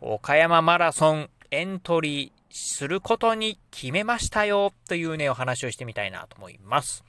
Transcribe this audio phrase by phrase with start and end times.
[0.00, 7.04] 岡山マラソンエントリーすることに決めましたよというね、お話をしてみたいなと思います。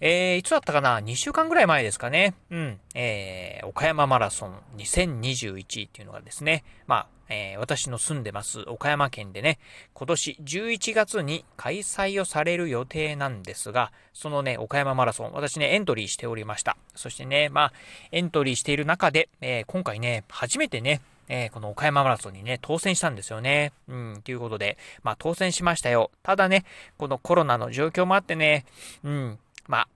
[0.00, 2.34] えー、いつだったかな ?2 週間ぐらい前ですかね。
[2.50, 2.80] うん。
[2.94, 9.58] えー、岡山マラソン2021っていうのがですね、まあ、えー、私の住んでます岡山県でね、
[9.94, 16.76] 今年11月に開催をされる予定なんですが、そのね、岡山マラソン、私ね、エントリーしておりました。
[16.94, 17.72] そしてね、まあ、
[18.12, 23.72] エントリーしている中で、えー、今回ね、初めてね、えー、この岡山マラソンにね、当選したんですよね。
[23.88, 26.10] うん、ということで、まあ当選しましたよ。
[26.22, 26.64] ただね、
[26.98, 28.64] このコロナの状況もあってね、
[29.02, 29.88] うん、まあ、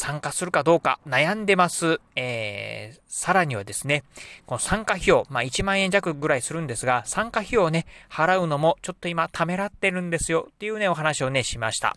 [0.00, 2.00] 参加するかどうか悩んでます。
[2.14, 4.04] えー、さらにはですね、
[4.46, 11.96] この参加費用、まあ1万円弱ぐらいするんですが、参加費用をね、払うのもちょっと今ためらってるんですよっていうね、お話をね、しました。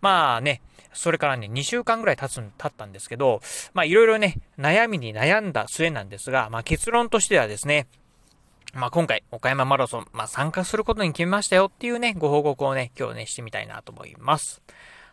[0.00, 3.40] まあね、それからね、2週間ぐらい経つ、経ったんですけど、
[3.74, 7.88] まあいろいろね、悩みに悩んだ末なんですが、まあ結論としてはですね、
[8.74, 14.62] まあ今回、岡山マラソン、まあ参加することに決めましたよっていうね、ご報告をね、今日ね、してみたいなと思います。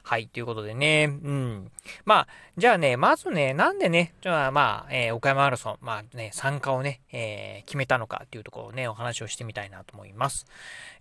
[0.08, 1.72] はい、ということでね、うん。
[2.06, 10.46] まあ、じゃあね、まずね、なんでね、じゃあまあ、えー、岡山マラソン、まあね、参加をね、えー、決めたのかっていうところをね、お話をしてみたいなと思います。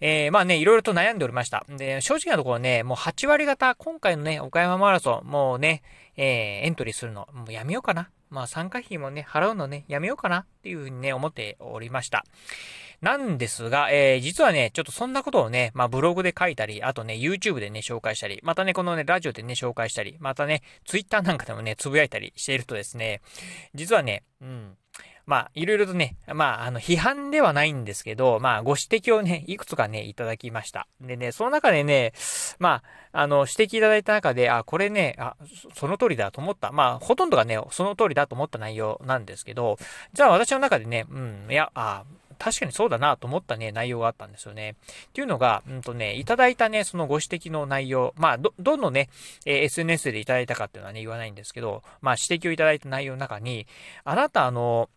[0.01, 1.65] えー、まあね、いろいろと悩んでおりました。
[1.69, 5.85] で、正直なところね、もう8割方、今回のね、岡山マラソン、もうね、
[6.17, 8.11] えー、エントリーするの、もうやめようかな。
[8.31, 12.25] まあ参加費もね、払うのね、やめようかなっていうふうにね、思っておりました。
[13.03, 23.21] なんですが、えー、実はね、ちょっとそんなことをね、まあブログで書いたり、あとね、YouTube でね、紹介したり、またね、このね、ラジオでね、紹介したり、またね、Twitter なんかでもね、つぶやいたりしているとですね、
[23.75, 24.77] 実はね、うん、
[25.27, 30.87] まあ、いろいろとね、まあ、あの、批判ではないんですけど、まあ、ご指摘をね、いくつかね、いただきました。
[31.01, 32.13] でね、その中でね、
[32.61, 32.83] ま
[33.13, 35.35] あ、あの、指摘いただいた中で、あ、これね、あ、
[35.75, 36.71] その通りだと思った。
[36.71, 39.79] まあ、ほとんどがね、その通りだと思った内容なんですけど、
[40.13, 42.05] じゃあ私の中でね、うん、いや、あ、
[42.39, 44.77] 確かにそうだなと思ったね、内容があったんですよね。
[45.09, 49.09] っていうのが、うんとね、いただいたね、そのご指摘の内容、まあ、ど、どのね、
[49.45, 53.67] え、SNS でいただいたかっていうのはね、言わないんですけど、まあ、指摘をいただいた内容の中に、
[54.05, 54.91] あなた、あの、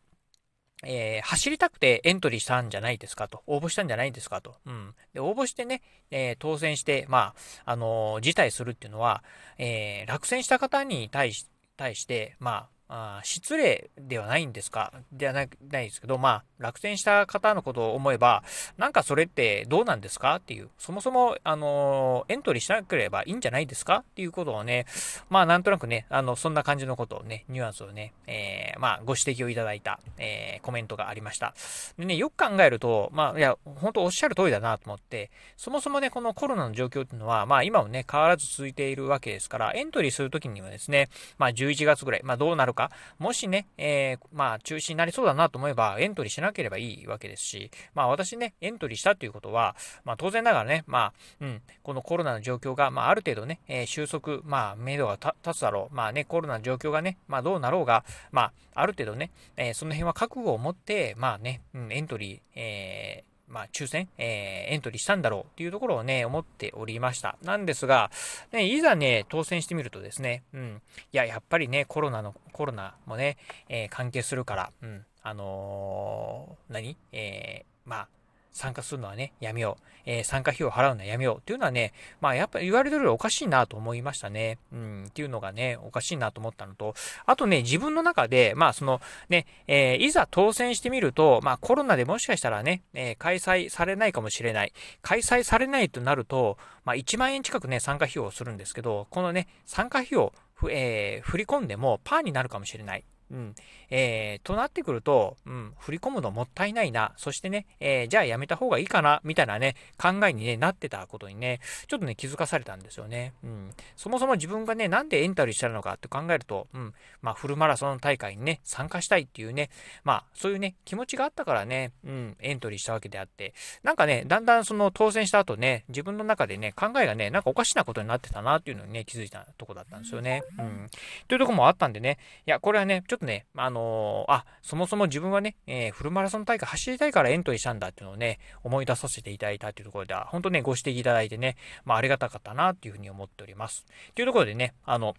[0.84, 3.44] えー、走りたくてエントリーしたんじゃないですかと。
[3.47, 4.56] 応募したんじゃないですかと。
[4.66, 4.95] うん。
[5.13, 5.81] で、応募してね、
[6.12, 7.34] えー、当選して、ま
[7.66, 9.23] あ、あのー、辞退するっていうのは、
[9.57, 14.91] え落選した方に対し、対して、まあ、あ失礼ではないんですか？
[15.11, 18.44] ではないですけど、まあ、落選した方のことを思えば、
[18.77, 20.35] なんかそれってどうなんですか？
[20.38, 23.97] っていう、そもそも、あの、エントリーしなければいいんじゃないですか？
[23.97, 24.88] っていうことをね、
[25.29, 31.53] まあ、なんとなくね、あの、そんな感じのことをね、ニュアンスをね、えー、まあ、ご指摘をいただいた、えー、コメントがありました。
[32.00, 42.78] でね、よく考えると、まあ、いや、本当おっしゃる通りだなと思って、そもそもね、このコロナの状況っていうのは、まあ、今もね、変わらず続いているわけですから、エントリーするときにはですね、まあ、11月ぐらい、まあ、どうなるか、
[43.17, 49.75] もしね、えー、まあ、中止になりそうだなと思えば、エントリーしなければいいわけですし、まあ、私ね、エントリーしたということは、
[50.06, 55.95] まあ、当然ながらね、まあ、うん、このコロナの状況が、まあ、ある程度ね、えー、収束、まあ、目処が立つだろう。
[55.95, 67.38] まあね、コロナの状況がね、まあ、どうなろうが、まあ、ある程度ね、えー、その辺は覚悟を持って、まあね、うん、エントリー、えー、まあ、抽選、えー、エントリーしたんだろうっていうところをね、思っておりました。
[67.42, 68.12] なんですが、
[68.52, 73.38] ね、いざね、当選してみるとですね、うん、いや、やっぱりね、コロナの、コロナもね、
[73.68, 76.98] えー、関係するから、うん、あのー、何？
[77.12, 78.08] えー、まあ、
[78.52, 79.84] 参加するのはね、やめよう。
[80.06, 81.38] えー、参加費用を払うのはやめよう。
[81.38, 84.58] っていうのはね、まあやっぱり言われてるよりおかしいなと思いましたね。
[84.74, 86.96] うん、っていうのがね、おかしいなと思ったのと、
[87.26, 94.74] あとね、自分の中で、まあそのね、えー、いざ当選してみると、まあコロナでもしかしたらね、えー、開催されないかもしれない。
[95.02, 100.34] 開催されないとなると、まあ1万円近くね、参加費用をするんですけど、このね、参加費用、
[100.69, 103.04] えー、振り込んでもパーになるかもしれない。
[103.31, 103.56] うん。
[103.90, 107.14] えー、となってくると、うん、振り込むのもったいないな。
[107.18, 113.34] そしてね、えー、じゃあやめた方がいいかな、みたいなね、考えに、ね、なってたことにね、ちょっとね、気づかされたんですよね。
[113.44, 113.72] うん。
[113.96, 119.70] そもそも自分がね、なんでエントリーしたのかって考えると、うん、まあ、フルマラソン大会にね、参加したいっていうね、
[120.04, 123.54] まあ、そういうね、気持ちがあったからね、うん、エントリーしたわけであって、
[123.84, 130.44] なんかね、だんだんその当選した後ね、自分の中でね、考えがね、なんかおかしなことになってたなっていうのにね、気づいたとこだったんですよね。
[130.58, 130.90] うん。
[131.28, 143.86] というとこもあったんでね、いや、これはね、ちょっととね、あのー、あ、そもそも自分はね、えー、フルマラソン大会走りたいからエントリーしたんだっていうのをね、思い出させていただいたというところでは、本当ね、ご指摘いただいてね、まあ、ありがたかったなっていうふうに思っております。
[144.16, 145.16] というところでね、あの、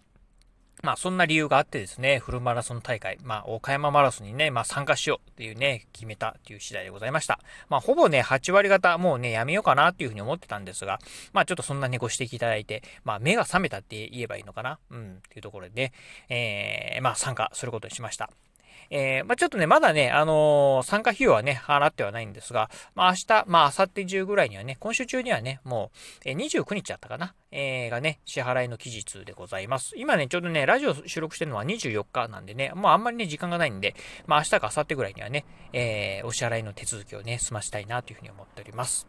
[0.83, 7.39] まあそんな理由があってですね、フルマラソン大会、まあ岡山マラソンにね、まあ参加しようっていうね、決めたっていう次第でございました。
[7.69, 10.99] まあほぼね、8割方もうね、やめようかなっていうふうに思ってたんですが、
[11.33, 14.79] まあちょっとそんなね、ご指摘いただいて、まあ目が覚めたって言えばいいのかな？
[14.89, 15.91] うん、っていうところでね、
[16.29, 18.31] えー、まあ参加することにしました。
[18.91, 25.91] えー、まあ、ちょっとね、まだね、あのー、参加費用はね、払ってはないんですが、まあ、明日、まあ、明後日中ぐらいにはね、今週中にはね、も
[26.25, 29.93] う、えー、29日だったかな、えー、がね、支払いの期日でございます。
[29.95, 33.95] 今ね、ちょうどね、ラジオ収録してるのは24日なんでね、もうあんまりね、時間がないんで、
[34.27, 39.07] まあ、明日か明後日ぐらいにはね、えー、お支払いの手続きをね、済ましたいなというふうに思っております。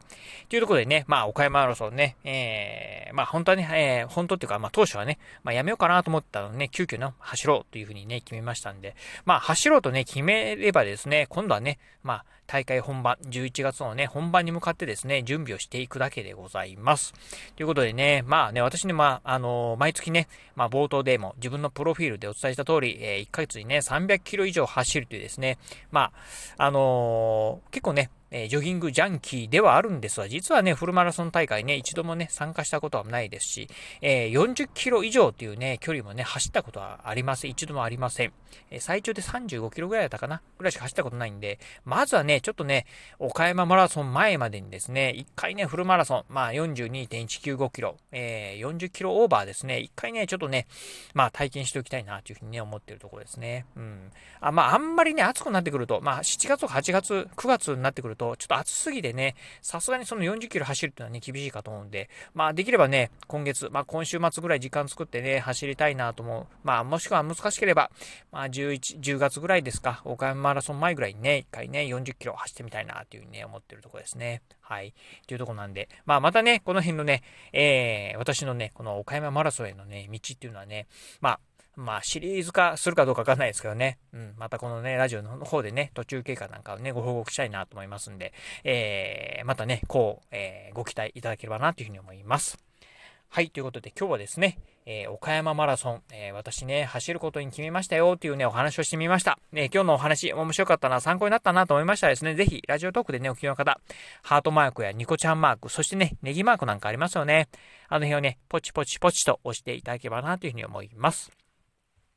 [0.49, 8.95] というところでね、まあ、岡山マラソンね、えー、まあ、本当はね、えー、本当っていうか、まあ、当初はね、まあ、やめようかなと思ったのね、急遽ね、走ろうというふうにね、決めましたんで、
[9.25, 17.15] まあ、走ろうとね、決めればですね、今度はね、まあ、大会本番、11月のね、本番に向かってですね、準備をしていくだけでございます。
[17.57, 25.57] ということでね、まあね、私ね、まあ、あのー、毎月ね、まあ、冒頭でも自分のプロフィールでお伝えした通り、えー、1ヶ月にね、300キロ以上走るというですね、
[25.91, 26.13] ま
[26.59, 33.69] あ、あのー、結構ね、えー、ジョギングジャンキーではあるんですが、実はね、フルマラソン大会ね、一度もね、参加したことはないですし、
[34.01, 37.51] えー、40キロ以上っていうね、距離もね、走ったことはありません。
[37.51, 38.33] 一度もありません。
[38.71, 42.87] えー、最長で35キロぐらいだったかなぐらいしか走ったことないんで、まずはね、ちょっとね、
[43.19, 50.67] 岡山マラソン前までにですね、一回ね、フルマラソン、まあ42.195キロ、えー、40キロオーバーですね、一回ね、ちょっとね、
[51.13, 53.67] まあ体験しておきたいなというふうにね、思ってるところですね。
[53.77, 54.11] うん。
[54.41, 66.47] あまあ、あんまりね、暑くなってくると、まあ7月とか8月、9月になってくると、と、ちょっと暑すぎてね、さすがにその40キロ走るっていうのはね、厳しいかと思うんで、まあできればね、今月、まあ今週末ぐらい時間作ってね、走りたいなと思う。
[66.63, 67.91] まあもしくは難しければ、
[68.31, 74.43] まあ11、10月ぐらいですか、岡山マラソン前ぐらいにね、一回ね、40キロ走ってみたいなっていうふうにね、思ってるとこですね。
[74.61, 74.95] はい。
[75.27, 77.23] というとこなんで、まあまたね、この辺のね、
[77.53, 80.87] えー、私のね、この岡山マラソンへのね、道っていうのはね、
[81.21, 81.41] まあ、
[81.75, 83.99] まあ、シリーズ化するかどうかわかんないですけどね。
[84.13, 84.35] うん。
[84.37, 88.33] またこのね、ラジオの方でね、途中経過なんかをね、ご報告したいなと思いますんで、
[88.65, 92.59] えー、またね、こう、えー、ご期待いただければなというふうに思います。
[93.29, 93.49] はい。
[93.49, 99.39] ということで今日はですね、えー、岡山マラソン、えー、私ね、走ることに決めましたよっていうね、お話をしてみました。
[99.53, 103.81] ね、今日のお話、面白かったな、参考になったなと思いましたらですね、ぜひ、ラジオトークでね、お聞きの方、
[104.23, 107.49] ハートマークやニコちゃんマーク、そしてね、ネギマークなんかありますよね。
[107.89, 111.31] あの辺をね、ポチポチポチと押していただければなというふうに思います。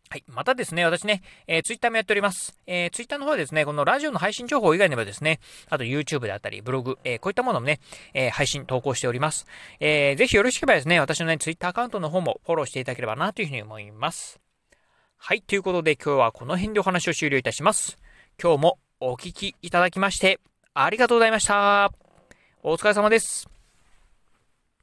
[0.10, 0.24] はい。
[0.28, 2.58] またですね、私ね、えー、ツイッターもやっております。
[2.68, 7.80] えー、ツイッターの方はですね、このラジオの配信情報以外にもですね、あと YouTube であったり、ブログ、えー、こういったものもね、
[8.14, 9.48] えー、配信、投稿しております。
[9.80, 14.40] えー、ぜひよろしければですね、私のね、ツイッターアカウントの方もフォローしていただければなというふうに思います。
[15.18, 15.42] はい。
[15.42, 17.98] ということで今日はこの辺でお話を終了いたします。
[18.42, 20.40] 今日もお聴きいただきまして、
[20.76, 21.92] ありがとうございました。
[22.62, 23.55] お疲れ様です。